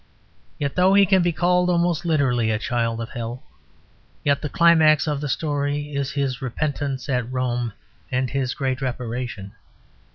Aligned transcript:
Yet 0.57 0.73
though 0.75 0.95
he 0.95 1.05
can 1.05 1.21
be 1.21 1.31
called 1.31 1.69
almost 1.69 2.05
literally 2.05 2.49
a 2.49 2.57
child 2.57 2.99
of 3.01 3.09
hell, 3.09 3.43
yet 4.23 4.41
the 4.41 4.49
climax 4.49 5.05
of 5.05 5.21
the 5.21 5.29
story 5.29 5.95
is 5.95 6.13
his 6.13 6.41
repentance 6.41 7.07
at 7.07 7.31
Rome 7.31 7.73
and 8.11 8.27
his 8.27 8.55
great 8.55 8.81
reparation. 8.81 9.51